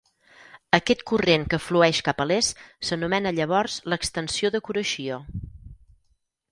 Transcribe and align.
Aquest 0.77 1.03
corrent 1.11 1.43
que 1.51 1.59
flueix 1.65 1.99
cap 2.07 2.23
a 2.25 2.27
l'est 2.31 2.65
s'anomena 2.91 3.35
llavors 3.41 3.79
l'Extensió 3.93 4.53
de 4.57 4.65
Kuroshio. 4.69 5.23